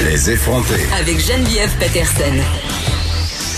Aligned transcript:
Les 0.00 0.30
effronter. 0.30 0.80
Avec 0.98 1.18
Geneviève 1.18 1.70
Peterson. 1.78 2.32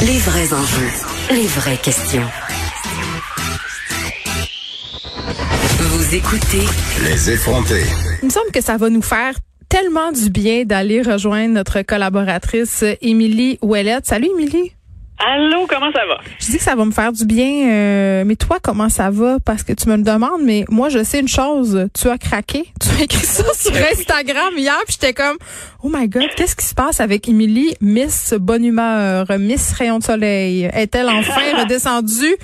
Les 0.04 0.18
vrais 0.18 0.52
enjeux, 0.52 0.90
les 1.30 1.46
vraies 1.46 1.78
questions. 1.78 2.26
Vous 5.78 6.14
écoutez 6.14 6.66
Les 7.04 7.30
effronter. 7.30 7.84
Il 8.22 8.26
me 8.26 8.30
semble 8.30 8.50
que 8.52 8.60
ça 8.60 8.76
va 8.76 8.90
nous 8.90 9.00
faire 9.00 9.34
tellement 9.68 10.10
du 10.10 10.28
bien 10.28 10.64
d'aller 10.64 11.02
rejoindre 11.02 11.54
notre 11.54 11.82
collaboratrice 11.82 12.84
Émilie 13.00 13.58
Ouellette. 13.62 14.06
Salut 14.06 14.28
Émilie. 14.36 14.72
Allô, 15.18 15.66
comment 15.68 15.92
ça 15.92 16.04
va? 16.06 16.18
Je 16.40 16.46
dis 16.46 16.58
que 16.58 16.62
ça 16.62 16.74
va 16.74 16.84
me 16.84 16.90
faire 16.90 17.12
du 17.12 17.24
bien, 17.24 17.70
euh, 17.70 18.24
mais 18.26 18.34
toi, 18.34 18.58
comment 18.60 18.88
ça 18.88 19.10
va? 19.10 19.38
Parce 19.44 19.62
que 19.62 19.72
tu 19.72 19.88
me 19.88 19.96
le 19.96 20.02
demandes, 20.02 20.42
mais 20.42 20.64
moi, 20.68 20.88
je 20.88 21.04
sais 21.04 21.20
une 21.20 21.28
chose. 21.28 21.88
Tu 21.98 22.08
as 22.08 22.18
craqué. 22.18 22.64
Tu 22.80 22.88
as 23.00 23.04
écrit 23.04 23.24
ça 23.24 23.44
sur 23.54 23.72
Instagram 23.74 24.54
hier, 24.56 24.76
puis 24.86 24.98
j'étais 25.00 25.14
comme, 25.14 25.36
oh 25.82 25.90
my 25.92 26.08
God, 26.08 26.28
qu'est-ce 26.36 26.56
qui 26.56 26.66
se 26.66 26.74
passe 26.74 27.00
avec 27.00 27.28
Émilie, 27.28 27.74
Miss 27.80 28.34
Bonne 28.38 28.64
Humeur, 28.64 29.26
Miss 29.38 29.72
Rayon 29.72 29.98
de 29.98 30.04
Soleil? 30.04 30.70
Est-elle 30.72 31.08
enfin 31.08 31.58
redescendue 31.62 32.36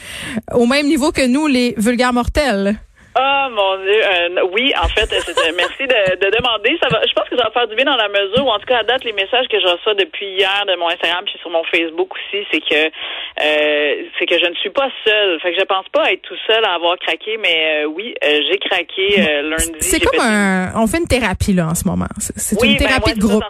au 0.55 0.67
même 0.67 0.87
niveau 0.87 1.13
que 1.13 1.27
nous, 1.27 1.47
les 1.47 1.75
vulgaires 1.77 2.13
mortels? 2.13 2.79
Oh 3.19 3.47
mon 3.51 3.83
Dieu, 3.83 4.01
euh, 4.07 4.47
oui, 4.53 4.73
en 4.81 4.87
fait, 4.87 5.11
c'était, 5.11 5.51
merci 5.57 5.83
de, 5.83 6.15
de, 6.15 6.31
demander. 6.31 6.79
Ça 6.81 6.89
va, 6.89 7.01
je 7.05 7.13
pense 7.13 7.29
que 7.29 7.37
ça 7.37 7.43
va 7.43 7.51
faire 7.51 7.67
du 7.67 7.75
bien 7.75 7.85
dans 7.85 7.97
la 7.97 8.09
mesure 8.09 8.47
où, 8.47 8.51
en 8.51 8.59
tout 8.61 8.67
cas, 8.67 8.79
à 8.79 8.83
date, 8.85 9.03
les 9.03 9.13
messages 9.13 9.49
que 9.49 9.59
je 9.59 9.67
reçois 9.67 9.95
depuis 9.95 10.27
hier 10.27 10.65
de 10.69 10.77
mon 10.77 10.89
Instagram 10.89 11.25
puis 11.25 11.35
sur 11.41 11.51
mon 11.51 11.65
Facebook 11.65 12.09
aussi, 12.15 12.47
c'est 12.53 12.61
que 12.61 12.87
euh, 12.87 14.07
c'est 14.17 14.27
que 14.27 14.39
je 14.39 14.47
ne 14.47 14.55
suis 14.55 14.71
pas 14.71 14.89
seule. 15.05 15.41
Fait 15.41 15.53
que 15.53 15.59
je 15.59 15.65
pense 15.65 15.89
pas 15.93 16.13
être 16.13 16.23
tout 16.23 16.39
seul 16.47 16.65
à 16.65 16.75
avoir 16.75 16.97
craqué, 16.99 17.37
mais 17.39 17.83
euh, 17.83 17.87
oui, 17.87 18.15
euh, 18.23 18.41
j'ai 18.49 18.59
craqué 18.59 19.43
lundi. 19.43 19.81
C'est 19.81 19.99
comme 19.99 20.21
un, 20.21 20.71
on 20.77 20.87
fait 20.87 20.99
une 20.99 21.09
thérapie 21.09 21.53
là 21.53 21.67
en 21.67 21.75
ce 21.75 21.89
moment. 21.89 22.09
C'est 22.19 22.63
une 22.63 22.77
ben, 22.77 22.79
thérapie 22.79 23.15
de 23.15 23.21
groupe. 23.21 23.43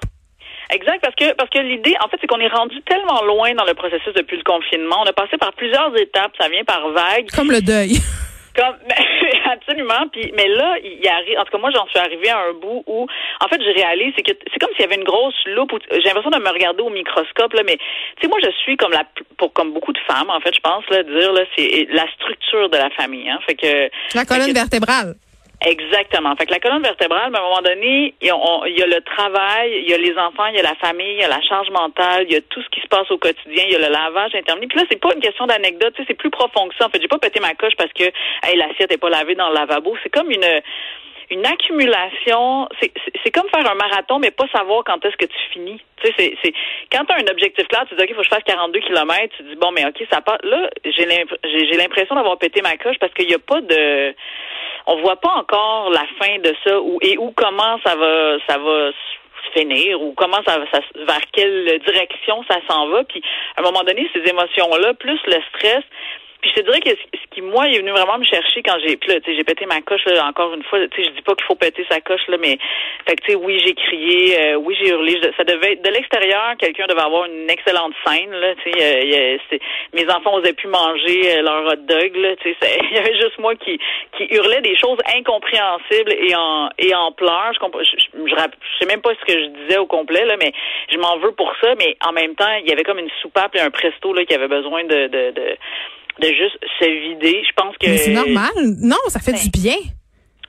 Exact, 0.72 1.02
parce 1.02 1.16
que 1.16 1.34
parce 1.34 1.50
que 1.50 1.58
l'idée, 1.58 1.97
en 2.02 2.08
fait, 2.08 2.16
c'est 2.20 2.28
qu'on 2.28 2.41
est 2.41 2.48
rendu 2.48 2.80
tellement 2.89 3.24
loin 3.24 3.52
dans 3.55 3.64
le 3.64 3.74
processus 3.74 4.14
depuis 4.14 4.39
le 4.39 4.45
confinement. 4.45 5.02
On 5.02 5.06
a 5.06 5.12
passé 5.12 5.36
par 5.36 5.52
plusieurs 5.52 5.95
étapes, 5.98 6.33
ça 6.41 6.48
vient 6.48 6.64
par 6.64 6.89
vagues. 6.91 7.28
Comme 7.34 7.50
le 7.50 7.61
deuil. 7.61 7.98
Comme, 8.55 8.77
absolument. 9.53 10.09
Puis, 10.12 10.33
mais 10.37 10.48
là, 10.48 10.77
il 10.83 11.06
arrive. 11.09 11.39
En 11.39 11.45
tout 11.45 11.53
cas, 11.53 11.59
moi, 11.59 11.70
j'en 11.75 11.87
suis 11.87 11.98
arrivée 11.98 12.31
à 12.31 12.39
un 12.39 12.53
bout 12.55 12.83
où, 12.87 13.07
en 13.41 13.48
fait, 13.48 13.61
je 13.62 13.70
réalise, 13.75 14.12
c'est 14.17 14.23
que 14.23 14.33
c'est 14.53 14.59
comme 14.59 14.70
s'il 14.73 14.83
y 14.83 14.84
avait 14.84 14.97
une 14.97 15.05
grosse 15.05 15.34
loupe. 15.47 15.73
J'ai 15.91 16.01
l'impression 16.01 16.31
de 16.31 16.39
me 16.39 16.51
regarder 16.51 16.83
au 16.83 16.91
microscope 16.91 17.53
là. 17.55 17.62
Mais 17.65 17.77
tu 17.77 18.23
sais, 18.23 18.29
moi, 18.29 18.39
je 18.42 18.51
suis 18.62 18.77
comme 18.77 18.92
la, 18.92 19.05
pour 19.39 19.53
comme 19.53 19.73
beaucoup 19.73 19.92
de 19.92 20.01
femmes, 20.07 20.31
en 20.31 20.41
fait, 20.41 20.55
je 20.55 20.61
pense 20.61 20.84
là, 20.91 21.03
dire 21.03 21.33
là, 21.33 21.42
c'est 21.57 21.87
la 21.91 22.07
structure 22.15 22.69
de 22.70 22.77
la 22.77 22.91
famille. 22.91 23.29
Hein. 23.29 23.39
Fait 23.47 23.55
que 23.55 23.91
la 24.15 24.25
colonne 24.25 24.53
vertébrale. 24.53 25.14
Exactement. 25.62 26.34
Fait 26.36 26.47
que 26.47 26.53
la 26.53 26.58
colonne 26.58 26.83
vertébrale, 26.83 27.34
à 27.34 27.39
un 27.39 27.42
moment 27.42 27.61
donné, 27.62 28.14
il 28.22 28.27
y, 28.27 28.30
a, 28.30 28.86
le 28.86 29.00
travail, 29.03 29.83
il 29.83 29.91
y 29.91 29.92
a 29.92 29.98
les 29.98 30.17
enfants, 30.17 30.47
il 30.47 30.56
y 30.56 30.58
a 30.58 30.62
la 30.62 30.75
famille, 30.77 31.12
il 31.12 31.20
y 31.20 31.25
a 31.25 31.28
la 31.28 31.42
charge 31.42 31.69
mentale, 31.70 32.25
il 32.28 32.33
y 32.33 32.36
a 32.36 32.41
tout 32.41 32.62
ce 32.62 32.69
qui 32.70 32.80
se 32.80 32.86
passe 32.86 33.11
au 33.11 33.19
quotidien, 33.19 33.64
il 33.67 33.72
y 33.72 33.77
a 33.77 33.78
le 33.78 33.92
lavage 33.92 34.34
interminé. 34.34 34.69
Puis 34.69 34.78
là, 34.78 34.86
c'est 34.91 35.00
pas 35.00 35.12
une 35.14 35.20
question 35.20 35.47
d'anecdote, 35.47 35.94
c'est 36.06 36.14
plus 36.14 36.30
profond 36.30 36.67
que 36.69 36.75
ça. 36.77 36.86
En 36.86 36.89
fait, 36.89 37.02
j'ai 37.02 37.08
pas 37.08 37.19
pété 37.19 37.41
ma 37.41 37.55
coche 37.55 37.75
parce 37.77 37.92
que 37.92 38.05
hey, 38.05 38.56
l'assiette 38.56 38.91
est 38.91 38.98
pas 38.98 39.11
lavée 39.11 39.34
dans 39.34 39.48
le 39.48 39.55
lavabo. 39.55 39.94
C'est 40.02 40.11
comme 40.11 40.30
une 40.30 40.62
une 41.30 41.47
accumulation, 41.47 42.69
c'est 42.80 43.30
comme 43.30 43.48
faire 43.50 43.70
un 43.70 43.77
marathon, 43.77 44.19
mais 44.19 44.33
pas 44.33 44.48
savoir 44.52 44.83
quand 44.84 45.05
est-ce 45.05 45.17
que 45.17 45.27
tu 45.27 45.39
finis. 45.52 45.80
Tu 46.02 46.11
sais, 46.11 46.34
c'est 46.42 46.52
quand 46.91 47.05
tu 47.05 47.12
as 47.12 47.19
un 47.19 47.30
objectif 47.30 47.69
clair, 47.69 47.84
tu 47.89 47.95
dis 47.95 48.02
OK, 48.02 48.08
faut 48.11 48.17
que 48.17 48.24
je 48.24 48.28
fasse 48.28 48.42
42 48.45 48.80
km, 48.80 49.36
tu 49.36 49.45
dis 49.45 49.55
bon, 49.55 49.70
mais 49.70 49.86
OK, 49.86 50.02
ça 50.11 50.20
part. 50.22 50.39
Là, 50.42 50.69
j'ai 50.84 51.77
l'impression 51.77 52.17
d'avoir 52.17 52.36
pété 52.39 52.62
ma 52.62 52.77
coche 52.78 52.97
parce 52.98 53.14
qu'il 53.14 53.28
n'y 53.28 53.34
a 53.34 53.39
pas 53.39 53.61
de 53.61 54.12
on 54.86 55.00
voit 55.00 55.17
pas 55.17 55.31
encore 55.31 55.91
la 55.91 56.06
fin 56.19 56.39
de 56.39 56.55
ça 56.64 56.81
ou 56.81 56.98
et 57.03 57.19
où 57.19 57.33
comment 57.33 57.78
ça 57.84 57.95
va 57.97 58.39
ça 58.48 58.59
va 58.59 58.91
finir 59.55 60.00
ou 60.00 60.12
comment 60.12 60.41
ça, 60.47 60.59
ça 60.73 60.81
vers 60.95 61.20
quelle 61.33 61.78
direction 61.81 62.42
ça 62.48 62.59
s'en 62.69 62.89
va. 62.89 63.05
Puis 63.05 63.23
à 63.56 63.61
un 63.61 63.64
moment 63.64 63.83
donné 63.83 64.08
ces 64.12 64.28
émotions 64.28 64.75
là 64.77 64.95
plus 64.95 65.19
le 65.27 65.41
stress 65.48 65.84
puis 66.40 66.51
je 66.51 66.61
te 66.61 66.67
dirais 66.67 66.80
que 66.80 66.90
ce 66.90 67.34
qui, 67.34 67.42
moi, 67.42 67.68
est 67.68 67.78
venu 67.78 67.90
vraiment 67.90 68.18
me 68.18 68.24
chercher 68.24 68.62
quand 68.62 68.77
j'ai, 68.84 68.96
puis 68.96 69.11
là, 69.11 69.20
tu 69.20 69.30
sais, 69.30 69.36
j'ai 69.36 69.45
pété 69.45 69.67
ma 69.67 69.80
coche, 69.83 70.05
là, 70.06 70.27
encore 70.27 70.55
une 70.55 70.62
fois, 70.64 70.78
tu 70.89 71.02
sais, 71.02 71.08
je 71.08 71.14
dis 71.14 71.23
pas 71.23 71.34
qu'il 71.34 71.45
faut 71.45 71.55
péter 71.55 71.84
sa 71.90 72.01
coche, 72.01 72.27
là, 72.28 72.36
mais, 72.39 72.58
fait 73.06 73.17
que, 73.17 73.24
tu 73.24 73.33
sais, 73.33 73.34
oui, 73.36 73.61
j'ai 73.64 73.74
crié, 73.74 74.40
euh, 74.40 74.55
oui, 74.56 74.77
j'ai 74.80 74.89
hurlé, 74.90 75.20
ça 75.36 75.45
devait 75.45 75.73
être, 75.73 75.83
de 75.83 75.90
l'extérieur, 75.90 76.55
quelqu'un 76.58 76.86
devait 76.86 77.02
avoir 77.02 77.27
une 77.27 77.48
excellente 77.50 77.92
scène, 78.06 78.30
là, 78.33 78.55
tu 78.62 78.73
sais, 78.73 78.79
euh, 78.80 79.56
mes 79.92 80.08
enfants 80.11 80.34
osaient 80.34 80.55
plus 80.55 80.68
manger 80.68 81.39
euh, 81.39 81.42
leur 81.42 81.67
hot 81.67 81.77
dog, 81.77 82.17
là, 82.17 82.36
tu 82.36 82.56
sais, 82.61 82.79
il 82.90 82.96
y 82.96 82.98
avait 82.98 83.17
juste 83.17 83.39
moi 83.39 83.55
qui, 83.56 83.79
qui 84.17 84.27
hurlait 84.34 84.62
des 84.62 84.77
choses 84.77 84.98
incompréhensibles 85.14 86.12
et 86.12 86.34
en, 86.34 86.70
et 86.79 86.95
en 86.95 87.12
pleurs, 87.12 87.52
je, 87.52 87.83
je, 87.83 88.27
je, 88.27 88.34
sais 88.79 88.86
même 88.86 89.02
pas 89.02 89.12
ce 89.14 89.33
que 89.33 89.39
je 89.39 89.46
disais 89.62 89.79
au 89.79 89.86
complet, 89.86 90.24
là, 90.24 90.36
mais 90.39 90.52
je 90.90 90.96
m'en 90.96 91.18
veux 91.18 91.33
pour 91.33 91.52
ça, 91.61 91.74
mais 91.79 91.96
en 92.06 92.12
même 92.12 92.34
temps, 92.34 92.52
il 92.62 92.68
y 92.68 92.73
avait 92.73 92.84
comme 92.84 92.98
une 92.98 93.11
soupape 93.20 93.55
et 93.56 93.61
un 93.61 93.70
presto, 93.70 94.12
là, 94.12 94.24
qui 94.24 94.34
avait 94.34 94.48
besoin 94.48 94.84
de, 94.84 95.06
de, 95.06 95.30
de 95.33 95.56
de 96.20 96.29
juste 96.29 96.58
se 96.79 96.85
vider. 96.85 97.42
Je 97.47 97.53
pense 97.57 97.77
que. 97.79 97.97
c'est 97.97 98.13
normal. 98.13 98.51
Non, 98.81 98.97
ça 99.08 99.20
fait 99.20 99.33
du 99.33 99.51
ben, 99.51 99.63
bien. 99.63 99.77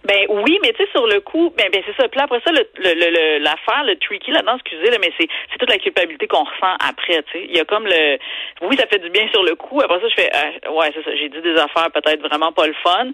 Ben 0.03 0.25
oui, 0.29 0.57
mais 0.63 0.73
tu 0.73 0.83
sais 0.83 0.89
sur 0.91 1.05
le 1.05 1.19
coup, 1.21 1.53
ben, 1.55 1.69
ben 1.71 1.83
c'est 1.85 1.95
ça. 2.01 2.07
Puis 2.07 2.19
après 2.19 2.41
ça, 2.43 2.51
le, 2.51 2.65
le, 2.77 3.37
l'affaire, 3.39 3.83
le, 3.85 3.95
tricky 3.97 4.31
là-dedans, 4.31 4.55
excusez, 4.55 4.89
là, 4.89 4.97
mais 4.99 5.11
c'est 5.19 5.27
toute 5.59 5.69
la 5.69 5.77
culpabilité 5.77 6.27
qu'on 6.27 6.43
ressent 6.43 6.75
après. 6.79 7.21
Tu 7.31 7.31
sais, 7.31 7.45
il 7.47 7.55
y 7.55 7.59
a 7.59 7.65
comme 7.65 7.85
le, 7.85 8.17
oui, 8.61 8.77
ça 8.77 8.87
fait 8.87 8.99
du 8.99 9.09
bien 9.09 9.27
sur 9.31 9.43
le 9.43 9.55
coup. 9.55 9.79
Après 9.81 9.99
ça, 10.01 10.07
je 10.09 10.15
fais, 10.15 10.29
euh, 10.33 10.71
ouais, 10.71 10.91
c'est 10.95 11.03
ça. 11.03 11.15
J'ai 11.15 11.29
dit 11.29 11.41
des 11.41 11.55
affaires 11.55 11.91
peut-être 11.93 12.21
vraiment 12.27 12.51
pas 12.51 12.65
le 12.65 12.73
fun, 12.83 13.07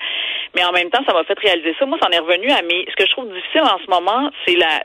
mais 0.55 0.63
en 0.63 0.71
même 0.71 0.89
temps, 0.89 1.03
ça 1.05 1.13
m'a 1.13 1.23
fait 1.25 1.37
réaliser 1.37 1.75
ça. 1.77 1.85
Moi, 1.85 1.97
ça 2.01 2.07
en 2.07 2.11
est 2.11 2.19
revenu 2.19 2.49
à 2.51 2.61
mes. 2.61 2.85
Ce 2.89 2.95
que 2.95 3.05
je 3.05 3.11
trouve 3.11 3.31
difficile 3.33 3.61
en 3.61 3.79
ce 3.83 3.89
moment, 3.89 4.29
c'est 4.45 4.55
la 4.55 4.79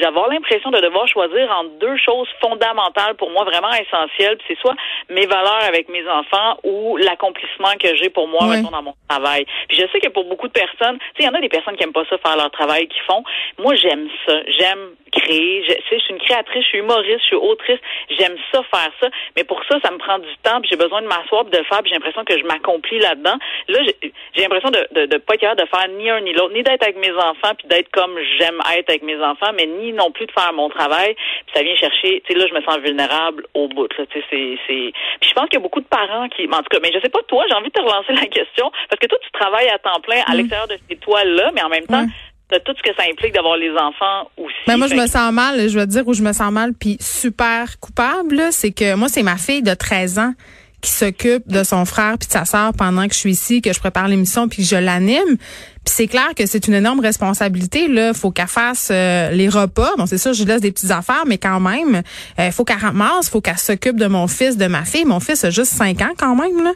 d'avoir 0.00 0.28
l'impression 0.28 0.70
de 0.70 0.80
devoir 0.80 1.08
choisir 1.08 1.50
entre 1.58 1.70
deux 1.80 1.96
choses 1.96 2.28
fondamentales 2.40 3.14
pour 3.16 3.30
moi, 3.30 3.44
vraiment 3.44 3.72
essentielles. 3.72 4.38
C'est 4.46 4.58
soit 4.58 4.76
mes 5.08 5.26
valeurs 5.26 5.64
avec 5.66 5.88
mes 5.88 6.06
enfants 6.08 6.58
ou 6.62 6.96
l'accomplissement 6.96 7.72
que 7.80 7.94
j'ai 7.96 8.10
pour 8.10 8.28
moi 8.28 8.56
dans 8.58 8.82
mon 8.82 8.94
travail. 9.08 9.44
Puis 9.68 9.78
je 9.78 9.86
sais 9.92 10.00
que 10.00 10.08
pour 10.08 10.24
beaucoup 10.24 10.48
de 10.48 10.52
personnes, 10.52 10.98
tu 10.98 11.06
sais, 11.06 11.20
il 11.20 11.24
y 11.24 11.28
en 11.28 11.34
a 11.34 11.39
des 11.40 11.48
personnes 11.48 11.76
qui 11.76 11.84
aiment 11.84 11.92
pas 11.92 12.04
ça 12.08 12.18
faire 12.18 12.36
leur 12.36 12.50
travail 12.50 12.88
qu'ils 12.88 13.02
font. 13.02 13.22
Moi, 13.58 13.74
j'aime 13.74 14.08
ça. 14.26 14.34
J'aime 14.46 14.94
créer. 15.12 15.64
Je, 15.68 15.74
je 15.90 16.00
suis 16.00 16.12
une 16.12 16.20
créatrice, 16.20 16.62
je 16.62 16.68
suis 16.68 16.78
humoriste, 16.78 17.20
je 17.20 17.26
suis 17.26 17.36
autrice. 17.36 17.80
J'aime 18.18 18.36
ça 18.52 18.62
faire 18.70 18.92
ça. 19.00 19.08
Mais 19.36 19.44
pour 19.44 19.60
ça, 19.68 19.78
ça 19.82 19.90
me 19.90 19.98
prend 19.98 20.18
du 20.18 20.34
temps. 20.42 20.60
Puis 20.60 20.70
j'ai 20.70 20.76
besoin 20.76 21.02
de 21.02 21.06
m'asseoir, 21.06 21.44
de 21.44 21.56
le 21.56 21.64
faire. 21.64 21.82
Puis 21.82 21.90
j'ai 21.90 21.96
l'impression 21.96 22.24
que 22.24 22.38
je 22.38 22.44
m'accomplis 22.44 22.98
là-dedans. 22.98 23.36
Là, 23.68 23.80
j'ai 24.34 24.42
l'impression 24.42 24.70
de, 24.70 24.86
de, 24.92 25.06
de 25.06 25.16
pas 25.18 25.34
être 25.34 25.40
capable 25.40 25.60
de 25.60 25.66
faire 25.66 25.88
ni 25.88 26.10
un 26.10 26.20
ni 26.20 26.32
l'autre, 26.32 26.54
ni 26.54 26.62
d'être 26.62 26.82
avec 26.82 26.96
mes 26.96 27.12
enfants, 27.12 27.54
puis 27.58 27.68
d'être 27.68 27.90
comme 27.90 28.18
j'aime 28.38 28.60
être 28.76 28.90
avec 28.90 29.02
mes 29.02 29.20
enfants, 29.22 29.50
mais 29.54 29.66
ni 29.66 29.92
non 29.92 30.10
plus 30.10 30.26
de 30.26 30.32
faire 30.32 30.52
mon 30.52 30.68
travail. 30.68 31.14
Puis 31.14 31.54
ça 31.54 31.62
vient 31.62 31.76
chercher. 31.76 32.22
Tu 32.26 32.32
sais, 32.32 32.38
là, 32.38 32.46
je 32.46 32.54
me 32.54 32.62
sens 32.62 32.78
vulnérable 32.78 33.46
au 33.54 33.68
bout. 33.68 33.88
Là, 33.98 34.06
tu 34.06 34.18
sais, 34.18 34.24
c'est, 34.30 34.58
c'est. 34.66 34.92
Puis 35.20 35.30
je 35.30 35.34
pense 35.34 35.46
qu'il 35.48 35.58
y 35.58 35.62
a 35.62 35.62
beaucoup 35.62 35.80
de 35.80 35.86
parents 35.86 36.28
qui, 36.28 36.46
en 36.46 36.62
tout 36.62 36.70
cas, 36.70 36.78
mais 36.82 36.90
je 36.92 37.00
sais 37.00 37.08
pas 37.08 37.22
toi, 37.26 37.44
j'ai 37.48 37.54
envie 37.54 37.68
de 37.68 37.72
te 37.72 37.80
relancer 37.80 38.12
la 38.12 38.26
question 38.26 38.70
parce 38.88 39.00
que 39.00 39.06
toi, 39.06 39.18
tu 39.22 39.30
travailles 39.32 39.68
à 39.68 39.78
temps 39.78 40.00
plein 40.00 40.22
à 40.26 40.34
mm. 40.34 40.36
l'extérieur 40.36 40.68
de 40.68 40.76
ces 40.88 40.96
toiles 40.96 41.29
mais 41.54 41.62
en 41.62 41.68
même 41.68 41.86
temps, 41.86 42.06
de 42.50 42.58
tout 42.58 42.72
ce 42.76 42.82
que 42.82 42.94
ça 42.96 43.04
implique 43.10 43.34
d'avoir 43.34 43.56
les 43.56 43.70
enfants 43.70 44.30
aussi. 44.36 44.54
Mais 44.66 44.74
ben, 44.74 44.78
moi, 44.78 44.86
je 44.88 44.94
me 44.94 45.06
sens 45.06 45.32
mal, 45.32 45.68
je 45.68 45.78
veux 45.78 45.86
dire 45.86 46.06
où 46.06 46.14
je 46.14 46.22
me 46.22 46.32
sens 46.32 46.52
mal, 46.52 46.72
puis 46.74 46.96
super 47.00 47.78
coupable, 47.78 48.48
c'est 48.50 48.72
que 48.72 48.94
moi, 48.94 49.08
c'est 49.08 49.22
ma 49.22 49.36
fille 49.36 49.62
de 49.62 49.74
13 49.74 50.18
ans 50.18 50.32
qui 50.80 50.90
s'occupe 50.90 51.46
de 51.46 51.62
son 51.62 51.84
frère 51.84 52.16
puis 52.18 52.26
de 52.26 52.32
sa 52.32 52.44
sœur 52.44 52.72
pendant 52.76 53.06
que 53.06 53.14
je 53.14 53.18
suis 53.18 53.32
ici, 53.32 53.62
que 53.62 53.72
je 53.72 53.78
prépare 53.78 54.08
l'émission 54.08 54.48
puis 54.48 54.62
que 54.62 54.68
je 54.68 54.76
l'anime. 54.76 55.36
Puis 55.84 55.94
c'est 55.96 56.06
clair 56.08 56.34
que 56.36 56.44
c'est 56.44 56.66
une 56.66 56.74
énorme 56.74 57.00
responsabilité. 57.00 57.88
Là, 57.88 58.12
faut 58.12 58.30
qu'elle 58.30 58.46
fasse 58.48 58.88
euh, 58.90 59.30
les 59.30 59.48
repas. 59.48 59.92
Bon, 59.96 60.04
c'est 60.04 60.18
sûr, 60.18 60.34
je 60.34 60.44
laisse 60.44 60.60
des 60.60 60.72
petites 60.72 60.90
affaires, 60.90 61.24
mais 61.26 61.38
quand 61.38 61.58
même, 61.58 62.02
il 62.36 62.42
euh, 62.42 62.50
faut 62.50 62.64
qu'elle 62.64 62.78
ramasse, 62.78 63.30
faut 63.30 63.40
qu'elle 63.40 63.56
s'occupe 63.56 63.96
de 63.96 64.06
mon 64.06 64.26
fils, 64.26 64.58
de 64.58 64.66
ma 64.66 64.84
fille. 64.84 65.06
Mon 65.06 65.20
fils 65.20 65.42
a 65.44 65.50
juste 65.50 65.72
5 65.72 66.02
ans 66.02 66.12
quand 66.18 66.36
même. 66.36 66.62
Là. 66.62 66.72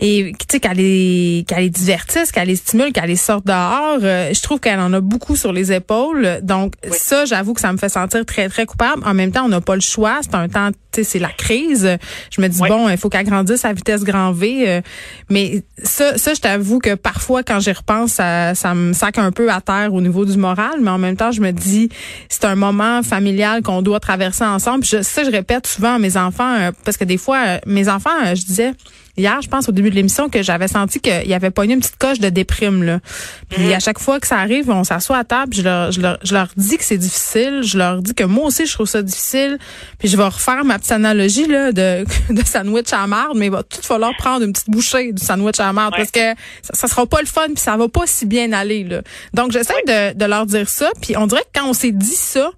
Et 0.00 0.32
tu 0.38 0.46
sais 0.50 0.60
qu'elle 0.60 0.78
les 0.78 1.44
qu'elle 1.46 1.64
les 1.64 1.70
divertisse, 1.70 2.32
qu'elle 2.32 2.48
les 2.48 2.56
stimule, 2.56 2.92
qu'elle 2.92 3.10
les 3.10 3.16
sorte 3.16 3.46
dehors. 3.46 3.98
Euh, 4.02 4.32
je 4.32 4.40
trouve 4.40 4.58
qu'elle 4.58 4.80
en 4.80 4.92
a 4.94 5.00
beaucoup 5.00 5.36
sur 5.36 5.52
les 5.52 5.70
épaules. 5.72 6.38
Donc 6.42 6.72
ça, 6.90 7.26
j'avoue 7.26 7.52
que 7.52 7.60
ça 7.60 7.72
me 7.72 7.78
fait 7.78 7.90
sentir 7.90 8.24
très 8.24 8.48
très 8.48 8.64
coupable. 8.64 9.02
En 9.04 9.12
même 9.12 9.32
temps, 9.32 9.44
on 9.44 9.48
n'a 9.48 9.60
pas 9.60 9.74
le 9.74 9.82
choix. 9.82 10.20
C'est 10.22 10.34
un 10.34 10.48
temps, 10.48 10.70
tu 10.70 10.78
sais, 10.92 11.04
c'est 11.04 11.18
la 11.18 11.28
crise. 11.28 11.98
Je 12.30 12.40
me 12.40 12.48
dis 12.48 12.60
bon, 12.60 12.88
il 12.88 12.96
faut 12.96 13.10
qu'elle 13.10 13.26
grandisse 13.26 13.66
à 13.66 13.74
vitesse 13.74 14.02
grand 14.02 14.32
V. 14.32 14.80
mais 15.28 15.62
ça, 15.82 16.16
ça, 16.16 16.32
je 16.32 16.40
t'avoue 16.40 16.78
que 16.78 16.94
parfois 16.94 17.42
quand 17.42 17.60
j'y 17.60 17.72
repense 17.72 18.18
à 18.18 18.45
ça, 18.54 18.74
me 18.74 18.92
sac 18.92 19.18
un 19.18 19.32
peu 19.32 19.50
à 19.50 19.60
terre 19.60 19.92
au 19.92 20.00
niveau 20.00 20.24
du 20.24 20.36
moral, 20.36 20.80
mais 20.80 20.90
en 20.90 20.98
même 20.98 21.16
temps, 21.16 21.32
je 21.32 21.40
me 21.40 21.50
dis, 21.50 21.88
c'est 22.28 22.44
un 22.44 22.54
moment 22.54 23.02
familial 23.02 23.62
qu'on 23.62 23.82
doit 23.82 24.00
traverser 24.00 24.44
ensemble. 24.44 24.84
ça, 24.84 25.24
je 25.24 25.30
répète 25.30 25.66
souvent 25.66 25.94
à 25.94 25.98
mes 25.98 26.16
enfants, 26.16 26.54
euh, 26.58 26.72
parce 26.84 26.96
que 26.96 27.04
des 27.04 27.18
fois, 27.18 27.38
euh, 27.46 27.58
mes 27.66 27.88
enfants, 27.88 28.10
euh, 28.24 28.34
je 28.34 28.44
disais, 28.44 28.72
hier, 29.16 29.40
je 29.42 29.48
pense 29.48 29.68
au 29.68 29.72
début 29.72 29.90
de 29.90 29.94
l'émission 29.94 30.28
que 30.28 30.42
j'avais 30.42 30.68
senti 30.68 31.00
qu'il 31.00 31.26
y 31.26 31.34
avait 31.34 31.50
pas 31.50 31.64
une 31.64 31.78
petite 31.78 31.96
coche 31.96 32.18
de 32.18 32.28
déprime 32.28 32.82
là. 32.82 33.00
Puis 33.48 33.64
mhm. 33.64 33.72
à 33.72 33.80
chaque 33.80 33.98
fois 33.98 34.20
que 34.20 34.26
ça 34.26 34.38
arrive, 34.38 34.70
on 34.70 34.84
s'assoit 34.84 35.18
à 35.18 35.24
table, 35.24 35.54
je 35.54 35.62
leur, 35.62 35.92
je 35.92 36.00
leur, 36.00 36.18
je 36.22 36.34
leur 36.34 36.48
dis 36.56 36.76
que 36.76 36.84
c'est 36.84 36.98
difficile, 36.98 37.62
je 37.64 37.78
leur 37.78 38.02
dis 38.02 38.14
que 38.14 38.24
moi 38.24 38.46
aussi 38.46 38.66
je 38.66 38.72
trouve 38.72 38.86
ça 38.86 39.02
difficile, 39.02 39.58
puis 39.98 40.08
je 40.08 40.16
vais 40.16 40.24
refaire 40.24 40.64
ma 40.64 40.78
petite 40.78 40.92
analogie 40.92 41.46
là 41.46 41.72
de, 41.72 42.04
de 42.30 42.44
sandwich 42.44 42.92
à 42.92 43.06
marde, 43.06 43.36
mais 43.36 43.46
il 43.46 43.52
va 43.52 43.62
tout 43.62 43.82
falloir 43.82 44.12
prendre 44.16 44.44
une 44.44 44.52
petite 44.52 44.70
bouchée 44.70 45.12
du 45.12 45.24
sandwich 45.24 45.60
à 45.60 45.72
marde 45.72 45.94
parce 45.96 46.10
que 46.10 46.34
ça, 46.62 46.74
ça, 46.74 46.88
sera 46.88 47.06
pas 47.06 47.20
le 47.20 47.26
fun 47.26 47.46
puis 47.46 47.56
ça 47.56 47.76
va 47.76 47.88
pas 47.88 48.06
si 48.06 48.26
bien 48.26 48.52
aller 48.52 48.84
là. 48.84 49.02
Donc 49.34 49.52
j'essaie 49.52 49.74
de, 49.86 50.14
de 50.14 50.24
leur 50.24 50.46
dire 50.46 50.68
ça, 50.68 50.90
puis 51.00 51.16
on 51.16 51.26
dirait 51.26 51.42
que 51.42 51.60
quand 51.60 51.68
on 51.68 51.72
s'est 51.72 51.92
dit 51.92 52.06
ça, 52.14 52.50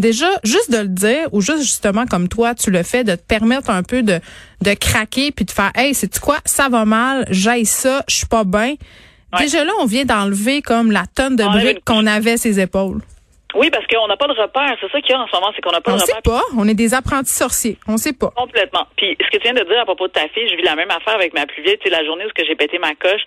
déjà, 0.00 0.26
juste 0.44 0.70
de 0.70 0.78
le 0.78 0.88
dire, 0.88 1.28
ou 1.32 1.40
juste 1.40 1.62
justement 1.62 2.06
comme 2.06 2.28
toi, 2.28 2.54
tu 2.54 2.70
le 2.70 2.82
fais, 2.82 3.04
de 3.04 3.14
te 3.14 3.22
permettre 3.22 3.70
un 3.70 3.82
peu 3.82 4.02
de, 4.02 4.20
de 4.62 4.74
craquer 4.74 5.30
puis 5.30 5.44
de 5.44 5.50
faire, 5.50 5.70
hey, 5.74 5.94
c'est 5.94 6.18
quoi, 6.18 6.38
ça 6.44 6.68
va 6.68 6.84
mal, 6.84 7.24
j'aille 7.30 7.66
ça, 7.66 8.02
je 8.08 8.16
suis 8.16 8.26
pas 8.26 8.44
bien. 8.44 8.74
Déjà 9.38 9.64
là, 9.64 9.72
on 9.80 9.86
vient 9.86 10.04
d'enlever 10.04 10.60
comme 10.60 10.90
la 10.90 11.04
tonne 11.14 11.36
de 11.36 11.44
briques 11.44 11.84
qu'on 11.84 12.06
avait 12.06 12.36
ses 12.36 12.58
épaules. 12.58 13.00
Oui, 13.54 13.70
parce 13.70 13.86
qu'on 13.86 14.06
n'a 14.06 14.16
pas 14.16 14.28
de 14.28 14.32
repère. 14.32 14.76
C'est 14.80 14.90
ça 14.90 15.00
qu'il 15.00 15.10
y 15.10 15.14
a 15.14 15.20
en 15.20 15.26
ce 15.26 15.34
moment, 15.34 15.50
c'est 15.54 15.62
qu'on 15.62 15.72
n'a 15.72 15.80
pas 15.80 15.92
on 15.92 15.96
de 15.96 16.02
repère. 16.02 16.16
On 16.24 16.30
sait 16.30 16.30
pas. 16.30 16.42
On 16.56 16.68
est 16.68 16.74
des 16.74 16.94
apprentis 16.94 17.32
sorciers. 17.32 17.76
On 17.88 17.96
sait 17.96 18.12
pas. 18.12 18.30
Complètement. 18.36 18.86
Puis 18.96 19.16
ce 19.20 19.30
que 19.30 19.38
tu 19.38 19.42
viens 19.42 19.54
de 19.54 19.64
dire 19.64 19.80
à 19.80 19.84
propos 19.84 20.06
de 20.08 20.12
ta 20.12 20.28
fille, 20.28 20.48
je 20.48 20.56
vis 20.56 20.62
la 20.62 20.76
même 20.76 20.90
affaire 20.90 21.14
avec 21.14 21.34
ma 21.34 21.46
plus 21.46 21.62
vieille. 21.62 21.78
Tu 21.78 21.88
sais, 21.88 21.96
la 21.96 22.04
journée 22.04 22.24
où 22.24 22.30
j'ai 22.36 22.54
pété 22.54 22.78
ma 22.78 22.94
coche, 22.94 23.22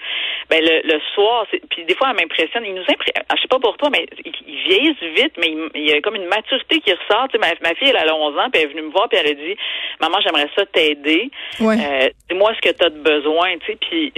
ben 0.49 0.63
le, 0.63 0.81
le 0.83 0.99
soir, 1.13 1.45
puis 1.69 1.85
des 1.85 1.95
fois 1.95 2.09
elle 2.11 2.21
m'impressionne. 2.21 2.63
Il 2.65 2.73
nous 2.73 2.81
impressionne. 2.81 3.23
Je 3.35 3.41
sais 3.41 3.47
pas 3.47 3.59
pour 3.59 3.77
toi, 3.77 3.89
mais 3.91 4.05
ils 4.25 4.63
vieillissent 4.67 5.15
vite, 5.15 5.33
mais 5.39 5.55
il, 5.75 5.89
y 5.89 5.93
a 5.93 6.01
comme 6.01 6.15
une 6.15 6.27
maturité 6.27 6.79
qui 6.79 6.91
ressort. 6.91 7.27
Tu 7.29 7.33
sais, 7.33 7.39
ma, 7.39 7.47
ma, 7.67 7.75
fille, 7.75 7.89
elle 7.89 8.09
a 8.09 8.15
11 8.15 8.37
ans, 8.37 8.49
puis 8.51 8.61
elle 8.61 8.69
est 8.69 8.73
venue 8.73 8.87
me 8.87 8.91
voir, 8.91 9.09
puis 9.09 9.19
elle 9.19 9.31
a 9.31 9.33
dit, 9.33 9.55
maman, 9.99 10.17
j'aimerais 10.23 10.49
ça 10.55 10.65
t'aider. 10.65 11.31
Ouais. 11.59 11.75
Euh, 11.79 12.09
dis-moi 12.29 12.53
ce 12.55 12.69
que 12.69 12.75
tu 12.75 12.85
as 12.85 12.89
de 12.89 12.99
besoin. 12.99 13.57
Tu 13.59 13.73
sais, 13.73 13.77
puis 13.79 14.13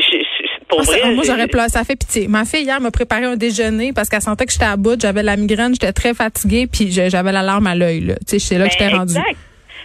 pour 0.68 0.80
ah, 0.82 0.84
vrai, 0.84 1.14
moi 1.14 1.24
j'aurais 1.26 1.48
pleuré. 1.48 1.70
Ça 1.70 1.84
fait 1.84 1.96
pitié. 1.96 2.28
Ma 2.28 2.46
fille 2.46 2.64
hier 2.64 2.80
m'a 2.82 2.92
préparé 2.92 3.26
un 3.26 3.36
déjeuner 3.36 3.94
parce 3.94 4.10
qu'elle 4.10 4.22
sentait 4.22 4.46
que 4.46 4.52
j'étais 4.52 4.66
à 4.66 4.78
bout, 4.78 5.00
j'avais 5.00 5.24
la 5.24 5.38
migraine, 5.38 5.74
j'étais 5.74 5.94
très 5.94 6.14
fatiguée 6.14 6.68
puis 6.68 6.92
j'avais 6.92 7.32
l'alarme 7.32 7.68
à 7.68 7.76
l'œil. 7.76 8.02
Là. 8.02 8.16
Tu 8.16 8.40
sais, 8.40 8.40
c'est 8.40 8.58
là 8.58 8.66
que 8.68 8.74
j'étais 8.74 8.90
ben, 8.90 8.98
rendue. 8.98 9.14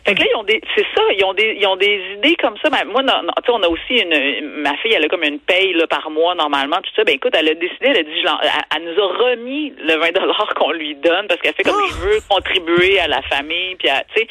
Fait 0.04 0.14
que 0.14 0.20
là, 0.20 0.26
ils 0.32 0.36
ont 0.36 0.44
des, 0.44 0.60
c'est 0.74 0.86
ça, 0.96 1.02
ils 1.16 1.24
ont 1.24 1.34
des, 1.34 1.58
ils 1.60 1.66
ont 1.66 1.76
des 1.76 2.00
idées 2.16 2.36
comme 2.36 2.56
ça. 2.62 2.70
Ben, 2.70 2.84
moi, 2.90 3.02
non, 3.02 3.20
tu 3.20 3.44
sais, 3.44 3.52
on 3.52 3.62
a 3.62 3.68
aussi 3.68 4.00
une, 4.00 4.62
ma 4.62 4.74
fille, 4.78 4.92
elle 4.94 5.04
a 5.04 5.08
comme 5.08 5.22
une 5.22 5.38
paye 5.38 5.74
là, 5.74 5.86
par 5.86 6.10
mois 6.10 6.34
normalement, 6.34 6.76
tout 6.76 6.90
ça. 6.96 7.04
Ben 7.04 7.14
écoute, 7.14 7.34
elle 7.36 7.48
a 7.48 7.54
décidé, 7.54 7.86
elle 7.86 7.98
a 7.98 8.02
dit, 8.02 8.24
elle, 8.74 8.84
nous 8.84 8.98
a 8.98 9.06
remis 9.06 9.74
le 9.78 9.98
20 9.98 10.12
dollars 10.12 10.54
qu'on 10.56 10.72
lui 10.72 10.94
donne 10.94 11.26
parce 11.28 11.40
qu'elle 11.40 11.54
fait 11.54 11.64
comme 11.64 11.76
Oh! 11.76 11.88
je 11.90 12.08
veux 12.08 12.20
contribuer 12.28 12.98
à 12.98 13.08
la 13.08 13.20
famille, 13.22 13.76
puis 13.76 13.88
tu 14.14 14.20
sais, 14.20 14.28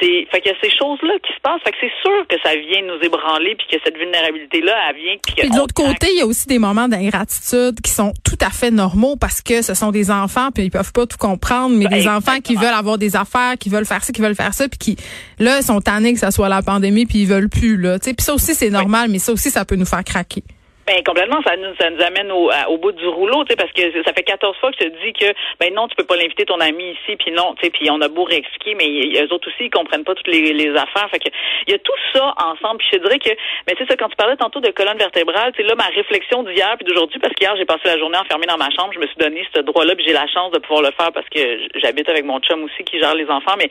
c'est, 0.00 0.26
fait 0.30 0.40
qu'il 0.40 0.52
y 0.52 0.54
a 0.54 0.58
ces 0.62 0.70
choses-là 0.70 1.14
qui 1.22 1.32
se 1.32 1.40
passent. 1.40 1.60
Fait 1.64 1.72
que 1.72 1.76
c'est 1.80 1.92
sûr 2.02 2.26
que 2.28 2.36
ça 2.42 2.54
vient 2.54 2.82
nous 2.82 3.02
ébranler, 3.02 3.54
puis 3.56 3.66
que 3.70 3.76
cette 3.84 3.96
vulnérabilité 3.96 4.60
là, 4.60 4.74
elle 4.88 4.96
vient. 4.96 5.16
Puis, 5.22 5.34
Puis 5.36 5.50
de 5.50 5.56
l'autre 5.56 5.74
côté, 5.74 6.08
il 6.12 6.18
y 6.18 6.22
a 6.22 6.26
aussi 6.26 6.46
des 6.46 6.58
moments 6.58 6.88
d'ingratitude 6.88 7.80
qui 7.82 7.90
sont 7.90 8.12
tout 8.24 8.38
à 8.40 8.50
fait 8.50 8.70
normaux 8.70 9.16
parce 9.16 9.40
que 9.40 9.62
ce 9.62 9.74
sont 9.74 9.90
des 9.90 10.10
enfants, 10.10 10.50
puis 10.54 10.64
ils 10.64 10.70
peuvent 10.70 10.92
pas 10.92 11.06
tout 11.06 11.18
comprendre, 11.18 11.76
mais 11.76 11.86
des 11.86 12.08
enfants 12.08 12.40
qui 12.42 12.54
veulent 12.54 12.66
avoir 12.68 12.98
des 12.98 13.16
affaires, 13.16 13.54
qui 13.58 13.68
veulent 13.68 13.86
faire 13.86 14.02
ça, 14.02 14.12
qui 14.12 14.20
veulent 14.20 14.34
faire 14.34 14.54
ça, 14.54 14.68
puis 14.68 14.78
qui 14.78 14.96
là 15.38 15.62
sont 15.62 15.80
tannés 15.80 16.12
que 16.12 16.20
ça 16.20 16.30
soit 16.30 16.48
la 16.48 16.62
pandémie, 16.62 17.06
puis 17.06 17.20
ils 17.20 17.28
veulent 17.28 17.48
plus 17.48 17.76
là. 17.76 17.98
Tu 17.98 18.06
sais, 18.06 18.14
puis 18.14 18.24
ça 18.24 18.34
aussi 18.34 18.54
c'est 18.54 18.70
normal, 18.70 19.08
mais 19.10 19.18
ça 19.18 19.32
aussi 19.32 19.50
ça 19.50 19.64
peut 19.64 19.76
nous 19.76 19.86
faire 19.86 20.04
craquer. 20.04 20.42
Ben 20.86 21.02
complètement, 21.04 21.42
ça 21.44 21.56
nous 21.56 21.74
ça 21.80 21.90
nous 21.90 22.00
amène 22.00 22.30
au, 22.30 22.48
au 22.68 22.78
bout 22.78 22.92
du 22.92 23.08
rouleau, 23.08 23.42
tu 23.42 23.50
sais, 23.50 23.56
parce 23.56 23.72
que 23.72 23.82
ça 24.04 24.12
fait 24.12 24.22
14 24.22 24.56
fois 24.58 24.70
que 24.70 24.76
je 24.78 24.86
te 24.86 25.04
dis 25.04 25.12
que 25.12 25.26
ben 25.58 25.74
non, 25.74 25.88
tu 25.88 25.96
peux 25.96 26.04
pas 26.04 26.14
l'inviter 26.14 26.44
ton 26.44 26.60
ami 26.60 26.92
ici, 26.92 27.16
puis 27.16 27.32
non, 27.32 27.56
tu 27.56 27.64
sais, 27.64 27.70
puis 27.70 27.90
on 27.90 28.00
a 28.00 28.08
beau 28.08 28.22
réexpliquer, 28.22 28.76
mais 28.76 28.86
eux 29.20 29.32
autres 29.32 29.48
aussi 29.48 29.64
ils 29.64 29.70
comprennent 29.70 30.04
pas 30.04 30.14
toutes 30.14 30.28
les, 30.28 30.52
les 30.52 30.70
affaires, 30.76 31.10
fait 31.10 31.18
que 31.18 31.28
il 31.66 31.72
y 31.72 31.74
a 31.74 31.78
tout 31.78 31.98
ça 32.12 32.32
ensemble. 32.38 32.78
Puis 32.78 32.86
je 32.92 32.98
te 32.98 33.02
dirais 33.02 33.18
que, 33.18 33.30
mais 33.66 33.74
tu 33.74 33.82
sais 33.82 33.90
ça 33.90 33.96
quand 33.96 34.08
tu 34.08 34.14
parlais 34.14 34.36
tantôt 34.36 34.60
de 34.60 34.70
colonne 34.70 34.96
vertébrale, 34.96 35.52
tu 35.56 35.62
sais 35.62 35.68
là 35.68 35.74
ma 35.74 35.86
réflexion 35.86 36.44
d'hier 36.44 36.76
puis 36.78 36.86
d'aujourd'hui, 36.86 37.18
parce 37.18 37.34
qu'hier 37.34 37.56
j'ai 37.56 37.64
passé 37.64 37.82
la 37.86 37.98
journée 37.98 38.18
enfermée 38.18 38.46
dans 38.46 38.56
ma 38.56 38.70
chambre, 38.70 38.92
je 38.94 39.00
me 39.00 39.06
suis 39.08 39.16
donné 39.16 39.44
ce 39.52 39.62
droit-là, 39.62 39.96
puis 39.96 40.04
j'ai 40.06 40.12
la 40.12 40.28
chance 40.28 40.52
de 40.52 40.60
pouvoir 40.60 40.82
le 40.82 40.92
faire 40.92 41.10
parce 41.10 41.28
que 41.28 41.40
j'habite 41.82 42.08
avec 42.08 42.24
mon 42.24 42.38
chum 42.38 42.62
aussi 42.62 42.84
qui 42.84 43.00
gère 43.00 43.16
les 43.16 43.28
enfants, 43.28 43.56
mais 43.58 43.68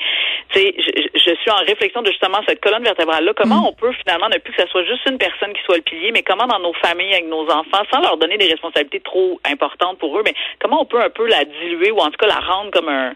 tu 0.50 0.60
sais 0.60 0.76
je, 0.78 0.92
je, 1.16 1.36
suis 1.36 1.52
en 1.52 1.64
réflexion 1.64 2.02
de 2.02 2.12
justement 2.12 2.40
cette 2.46 2.60
colonne 2.60 2.84
vertébrale 2.84 3.24
là, 3.24 3.34
comment 3.34 3.70
on 3.70 3.74
peut 3.74 3.94
finalement 4.04 4.28
ne 4.28 4.38
plus 4.38 4.52
que 4.52 4.62
ça 4.62 4.68
soit 4.68 4.84
juste 4.84 5.08
une 5.10 5.18
personne 5.18 5.54
qui 5.54 5.64
soit 5.64 5.78
le 5.78 5.82
pilier, 5.82 6.12
mais 6.12 6.24
comment 6.24 6.48
dans 6.48 6.60
nos 6.60 6.74
familles 6.74 7.05
avec 7.14 7.28
nos 7.28 7.48
enfants, 7.50 7.84
sans 7.92 8.02
leur 8.02 8.18
donner 8.18 8.38
des 8.38 8.48
responsabilités 8.48 9.00
trop 9.00 9.40
importantes 9.46 9.98
pour 10.00 10.18
eux, 10.18 10.22
mais 10.26 10.34
comment 10.60 10.82
on 10.82 10.86
peut 10.86 11.02
un 11.02 11.10
peu 11.10 11.28
la 11.28 11.46
diluer 11.46 11.92
ou 11.92 12.00
en 12.00 12.10
tout 12.10 12.18
cas 12.18 12.28
la 12.28 12.40
rendre 12.40 12.72
comme 12.72 12.90
un, 12.90 13.14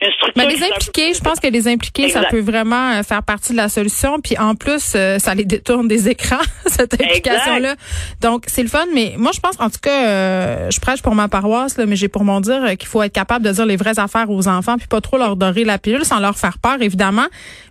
une 0.00 0.10
structure. 0.12 0.32
Mais 0.36 0.54
les 0.54 0.62
impliquer, 0.62 1.14
je 1.14 1.20
pense 1.20 1.40
que 1.40 1.48
les 1.48 1.68
impliquer, 1.68 2.08
ça 2.08 2.24
peut 2.30 2.40
vraiment 2.40 2.92
euh, 2.92 3.02
faire 3.02 3.22
partie 3.22 3.52
de 3.52 3.56
la 3.56 3.68
solution. 3.68 4.18
Puis 4.20 4.38
en 4.38 4.54
plus, 4.54 4.92
euh, 4.94 5.18
ça 5.18 5.34
les 5.34 5.44
détourne 5.44 5.88
des 5.88 6.08
écrans, 6.08 6.36
cette 6.66 6.94
implication-là. 6.94 7.74
Donc 8.20 8.44
c'est 8.46 8.62
le 8.62 8.68
fun. 8.68 8.84
Mais 8.94 9.14
moi, 9.18 9.32
je 9.34 9.40
pense, 9.40 9.54
en 9.58 9.70
tout 9.70 9.80
cas, 9.80 10.06
euh, 10.06 10.70
je 10.70 10.80
prêche 10.80 11.02
pour 11.02 11.14
ma 11.14 11.28
paroisse, 11.28 11.76
là, 11.76 11.86
mais 11.86 11.96
j'ai 11.96 12.08
pour 12.08 12.24
mon 12.24 12.40
dire 12.40 12.76
qu'il 12.78 12.88
faut 12.88 13.02
être 13.02 13.12
capable 13.12 13.44
de 13.44 13.52
dire 13.52 13.66
les 13.66 13.76
vraies 13.76 13.98
affaires 13.98 14.30
aux 14.30 14.48
enfants, 14.48 14.76
puis 14.78 14.86
pas 14.86 15.00
trop 15.00 15.18
leur 15.18 15.36
dorer 15.36 15.64
la 15.64 15.78
pilule 15.78 16.04
sans 16.04 16.20
leur 16.20 16.38
faire 16.38 16.58
peur, 16.58 16.80
évidemment. 16.80 17.26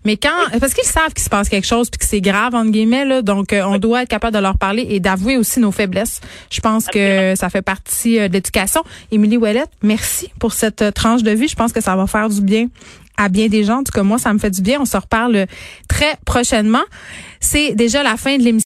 Mais 0.05 0.17
quand, 0.17 0.59
parce 0.59 0.73
qu'ils 0.73 0.83
savent 0.83 1.13
qu'il 1.13 1.23
se 1.23 1.29
passe 1.29 1.49
quelque 1.49 1.67
chose, 1.67 1.89
puis 1.89 1.99
que 1.99 2.05
c'est 2.05 2.21
grave 2.21 2.55
entre 2.55 2.71
guillemets, 2.71 3.05
là, 3.05 3.21
donc 3.21 3.53
on 3.53 3.77
doit 3.77 4.03
être 4.03 4.09
capable 4.09 4.35
de 4.35 4.41
leur 4.41 4.57
parler 4.57 4.85
et 4.89 4.99
d'avouer 4.99 5.37
aussi 5.37 5.59
nos 5.59 5.71
faiblesses. 5.71 6.21
Je 6.49 6.59
pense 6.59 6.87
que 6.87 7.33
ça 7.35 7.49
fait 7.49 7.61
partie 7.61 8.15
de 8.17 8.33
l'éducation. 8.33 8.83
Émilie 9.11 9.37
Ouellette, 9.37 9.69
merci 9.81 10.31
pour 10.39 10.53
cette 10.53 10.93
tranche 10.93 11.23
de 11.23 11.31
vie. 11.31 11.47
Je 11.47 11.55
pense 11.55 11.71
que 11.71 11.81
ça 11.81 11.95
va 11.95 12.07
faire 12.11 12.29
du 12.29 12.41
bien 12.41 12.67
à 13.17 13.29
bien 13.29 13.47
des 13.47 13.63
gens. 13.63 13.79
En 13.79 13.83
tout 13.83 13.91
cas, 13.91 14.03
moi, 14.03 14.17
ça 14.17 14.33
me 14.33 14.39
fait 14.39 14.49
du 14.49 14.61
bien. 14.61 14.79
On 14.81 14.85
se 14.85 14.97
reparle 14.97 15.45
très 15.87 16.17
prochainement. 16.25 16.83
C'est 17.39 17.73
déjà 17.73 18.03
la 18.03 18.17
fin 18.17 18.37
de 18.37 18.43
l'émission. 18.43 18.59